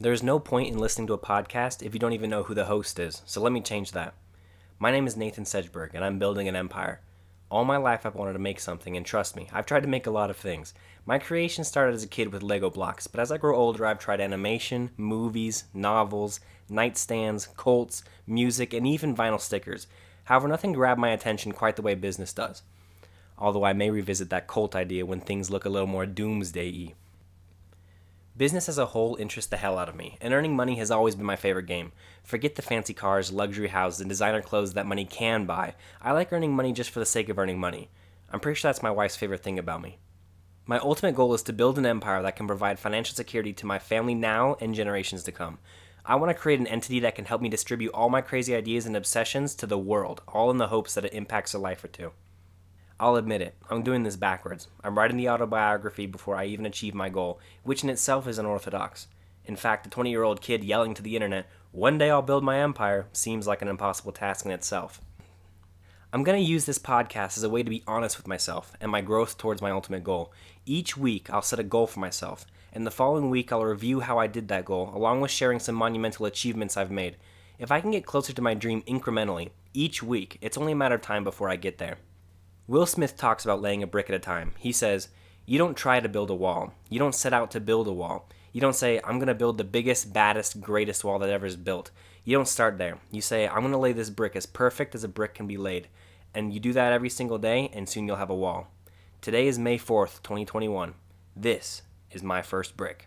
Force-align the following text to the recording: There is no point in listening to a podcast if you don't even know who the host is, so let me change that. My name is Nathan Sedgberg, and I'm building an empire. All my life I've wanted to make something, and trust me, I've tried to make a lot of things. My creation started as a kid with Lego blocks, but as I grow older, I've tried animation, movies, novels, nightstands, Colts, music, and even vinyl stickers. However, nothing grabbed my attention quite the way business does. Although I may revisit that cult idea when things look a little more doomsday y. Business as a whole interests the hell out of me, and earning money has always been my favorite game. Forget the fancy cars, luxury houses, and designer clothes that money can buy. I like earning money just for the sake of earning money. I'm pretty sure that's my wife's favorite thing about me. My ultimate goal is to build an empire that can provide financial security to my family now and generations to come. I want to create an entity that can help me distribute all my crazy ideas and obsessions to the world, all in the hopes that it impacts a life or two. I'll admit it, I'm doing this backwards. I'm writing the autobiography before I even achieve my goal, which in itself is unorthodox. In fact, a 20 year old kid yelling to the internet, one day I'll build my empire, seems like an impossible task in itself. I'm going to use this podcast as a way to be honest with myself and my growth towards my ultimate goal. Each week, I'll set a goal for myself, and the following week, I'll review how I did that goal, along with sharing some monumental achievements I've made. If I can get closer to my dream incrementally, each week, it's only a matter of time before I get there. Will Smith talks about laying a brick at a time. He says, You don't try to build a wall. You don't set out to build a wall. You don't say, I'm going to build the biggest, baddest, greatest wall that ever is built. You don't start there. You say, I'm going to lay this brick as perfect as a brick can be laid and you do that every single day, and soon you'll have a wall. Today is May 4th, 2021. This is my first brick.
There 0.00 0.12
is 0.12 0.24
no 0.24 0.40
point 0.40 0.72
in 0.72 0.78
listening 0.78 1.06
to 1.06 1.12
a 1.12 1.18
podcast 1.18 1.80
if 1.80 1.94
you 1.94 2.00
don't 2.00 2.14
even 2.14 2.28
know 2.28 2.42
who 2.42 2.54
the 2.54 2.64
host 2.64 2.98
is, 2.98 3.22
so 3.26 3.40
let 3.40 3.52
me 3.52 3.60
change 3.60 3.92
that. 3.92 4.14
My 4.76 4.90
name 4.90 5.06
is 5.06 5.16
Nathan 5.16 5.44
Sedgberg, 5.44 5.90
and 5.94 6.04
I'm 6.04 6.18
building 6.18 6.48
an 6.48 6.56
empire. 6.56 7.00
All 7.48 7.64
my 7.64 7.76
life 7.76 8.04
I've 8.04 8.16
wanted 8.16 8.32
to 8.32 8.40
make 8.40 8.58
something, 8.58 8.96
and 8.96 9.06
trust 9.06 9.36
me, 9.36 9.48
I've 9.52 9.66
tried 9.66 9.84
to 9.84 9.88
make 9.88 10.08
a 10.08 10.10
lot 10.10 10.30
of 10.30 10.36
things. 10.36 10.74
My 11.06 11.20
creation 11.20 11.62
started 11.62 11.94
as 11.94 12.02
a 12.02 12.08
kid 12.08 12.32
with 12.32 12.42
Lego 12.42 12.70
blocks, 12.70 13.06
but 13.06 13.20
as 13.20 13.30
I 13.30 13.38
grow 13.38 13.56
older, 13.56 13.86
I've 13.86 14.00
tried 14.00 14.20
animation, 14.20 14.90
movies, 14.96 15.64
novels, 15.72 16.40
nightstands, 16.68 17.54
Colts, 17.54 18.02
music, 18.26 18.74
and 18.74 18.88
even 18.88 19.14
vinyl 19.14 19.40
stickers. 19.40 19.86
However, 20.24 20.48
nothing 20.48 20.72
grabbed 20.72 21.00
my 21.00 21.10
attention 21.10 21.52
quite 21.52 21.76
the 21.76 21.82
way 21.82 21.94
business 21.94 22.32
does. 22.32 22.62
Although 23.38 23.64
I 23.64 23.74
may 23.74 23.90
revisit 23.90 24.28
that 24.30 24.48
cult 24.48 24.74
idea 24.74 25.06
when 25.06 25.20
things 25.20 25.52
look 25.52 25.64
a 25.64 25.70
little 25.70 25.86
more 25.86 26.04
doomsday 26.04 26.72
y. 26.72 26.94
Business 28.36 28.68
as 28.68 28.78
a 28.78 28.86
whole 28.86 29.14
interests 29.14 29.48
the 29.48 29.56
hell 29.56 29.78
out 29.78 29.88
of 29.88 29.94
me, 29.94 30.18
and 30.20 30.34
earning 30.34 30.56
money 30.56 30.74
has 30.78 30.90
always 30.90 31.14
been 31.14 31.24
my 31.24 31.36
favorite 31.36 31.66
game. 31.66 31.92
Forget 32.24 32.56
the 32.56 32.62
fancy 32.62 32.92
cars, 32.92 33.30
luxury 33.30 33.68
houses, 33.68 34.00
and 34.00 34.08
designer 34.08 34.42
clothes 34.42 34.72
that 34.72 34.86
money 34.86 35.04
can 35.04 35.44
buy. 35.44 35.74
I 36.02 36.10
like 36.10 36.32
earning 36.32 36.52
money 36.52 36.72
just 36.72 36.90
for 36.90 36.98
the 36.98 37.06
sake 37.06 37.28
of 37.28 37.38
earning 37.38 37.60
money. 37.60 37.90
I'm 38.32 38.40
pretty 38.40 38.58
sure 38.58 38.68
that's 38.68 38.82
my 38.82 38.90
wife's 38.90 39.14
favorite 39.14 39.44
thing 39.44 39.56
about 39.56 39.82
me. 39.82 39.98
My 40.66 40.80
ultimate 40.80 41.14
goal 41.14 41.32
is 41.34 41.44
to 41.44 41.52
build 41.52 41.78
an 41.78 41.86
empire 41.86 42.22
that 42.22 42.34
can 42.34 42.48
provide 42.48 42.80
financial 42.80 43.14
security 43.14 43.52
to 43.52 43.66
my 43.66 43.78
family 43.78 44.16
now 44.16 44.56
and 44.60 44.74
generations 44.74 45.22
to 45.22 45.32
come. 45.32 45.58
I 46.04 46.16
want 46.16 46.30
to 46.30 46.34
create 46.34 46.58
an 46.58 46.66
entity 46.66 46.98
that 47.00 47.14
can 47.14 47.26
help 47.26 47.40
me 47.40 47.48
distribute 47.48 47.92
all 47.94 48.10
my 48.10 48.20
crazy 48.20 48.56
ideas 48.56 48.84
and 48.84 48.96
obsessions 48.96 49.54
to 49.54 49.66
the 49.66 49.78
world, 49.78 50.22
all 50.26 50.50
in 50.50 50.58
the 50.58 50.66
hopes 50.66 50.94
that 50.94 51.04
it 51.04 51.14
impacts 51.14 51.54
a 51.54 51.58
life 51.60 51.84
or 51.84 51.88
two. 51.88 52.10
I'll 53.00 53.16
admit 53.16 53.42
it, 53.42 53.56
I'm 53.68 53.82
doing 53.82 54.04
this 54.04 54.16
backwards. 54.16 54.68
I'm 54.82 54.96
writing 54.96 55.16
the 55.16 55.28
autobiography 55.28 56.06
before 56.06 56.36
I 56.36 56.44
even 56.46 56.64
achieve 56.64 56.94
my 56.94 57.08
goal, 57.08 57.40
which 57.64 57.82
in 57.82 57.90
itself 57.90 58.28
is 58.28 58.38
unorthodox. 58.38 59.08
In 59.44 59.56
fact, 59.56 59.86
a 59.86 59.90
20 59.90 60.10
year 60.10 60.22
old 60.22 60.40
kid 60.40 60.62
yelling 60.62 60.94
to 60.94 61.02
the 61.02 61.16
internet, 61.16 61.46
one 61.72 61.98
day 61.98 62.08
I'll 62.08 62.22
build 62.22 62.44
my 62.44 62.60
empire, 62.60 63.06
seems 63.12 63.46
like 63.46 63.62
an 63.62 63.68
impossible 63.68 64.12
task 64.12 64.46
in 64.46 64.52
itself. 64.52 65.00
I'm 66.12 66.22
going 66.22 66.40
to 66.40 66.50
use 66.50 66.64
this 66.64 66.78
podcast 66.78 67.36
as 67.36 67.42
a 67.42 67.48
way 67.48 67.64
to 67.64 67.70
be 67.70 67.82
honest 67.88 68.16
with 68.16 68.28
myself 68.28 68.72
and 68.80 68.92
my 68.92 69.00
growth 69.00 69.36
towards 69.36 69.60
my 69.60 69.72
ultimate 69.72 70.04
goal. 70.04 70.32
Each 70.64 70.96
week, 70.96 71.28
I'll 71.28 71.42
set 71.42 71.58
a 71.58 71.64
goal 71.64 71.88
for 71.88 71.98
myself, 71.98 72.46
and 72.72 72.86
the 72.86 72.92
following 72.92 73.28
week, 73.28 73.50
I'll 73.50 73.64
review 73.64 73.98
how 73.98 74.18
I 74.18 74.28
did 74.28 74.46
that 74.48 74.64
goal, 74.64 74.92
along 74.94 75.20
with 75.20 75.32
sharing 75.32 75.58
some 75.58 75.74
monumental 75.74 76.26
achievements 76.26 76.76
I've 76.76 76.92
made. 76.92 77.16
If 77.58 77.72
I 77.72 77.80
can 77.80 77.90
get 77.90 78.06
closer 78.06 78.32
to 78.32 78.42
my 78.42 78.54
dream 78.54 78.82
incrementally, 78.82 79.50
each 79.72 80.04
week, 80.04 80.38
it's 80.40 80.56
only 80.56 80.70
a 80.70 80.76
matter 80.76 80.94
of 80.94 81.02
time 81.02 81.24
before 81.24 81.50
I 81.50 81.56
get 81.56 81.78
there. 81.78 81.98
Will 82.66 82.86
Smith 82.86 83.16
talks 83.16 83.44
about 83.44 83.60
laying 83.60 83.82
a 83.82 83.86
brick 83.86 84.08
at 84.08 84.16
a 84.16 84.18
time. 84.18 84.52
He 84.58 84.72
says, 84.72 85.08
You 85.46 85.58
don't 85.58 85.76
try 85.76 86.00
to 86.00 86.08
build 86.08 86.30
a 86.30 86.34
wall. 86.34 86.74
You 86.88 86.98
don't 86.98 87.14
set 87.14 87.32
out 87.32 87.50
to 87.52 87.60
build 87.60 87.86
a 87.86 87.92
wall. 87.92 88.28
You 88.52 88.60
don't 88.60 88.76
say, 88.76 89.00
I'm 89.04 89.18
going 89.18 89.26
to 89.28 89.34
build 89.34 89.58
the 89.58 89.64
biggest, 89.64 90.12
baddest, 90.12 90.60
greatest 90.60 91.04
wall 91.04 91.18
that 91.18 91.28
ever 91.28 91.46
is 91.46 91.56
built. 91.56 91.90
You 92.24 92.36
don't 92.36 92.48
start 92.48 92.78
there. 92.78 92.98
You 93.10 93.20
say, 93.20 93.48
I'm 93.48 93.60
going 93.60 93.72
to 93.72 93.78
lay 93.78 93.92
this 93.92 94.10
brick 94.10 94.36
as 94.36 94.46
perfect 94.46 94.94
as 94.94 95.04
a 95.04 95.08
brick 95.08 95.34
can 95.34 95.46
be 95.46 95.56
laid 95.56 95.88
and 96.34 96.52
you 96.52 96.60
do 96.60 96.72
that 96.72 96.92
every 96.92 97.08
single 97.08 97.38
day, 97.38 97.70
and 97.72 97.88
soon 97.88 98.06
you'll 98.06 98.16
have 98.16 98.30
a 98.30 98.34
wall. 98.34 98.66
Today 99.20 99.46
is 99.46 99.58
May 99.58 99.78
4th, 99.78 100.22
2021. 100.22 100.94
This 101.36 101.82
is 102.10 102.22
my 102.22 102.42
first 102.42 102.76
brick. 102.76 103.06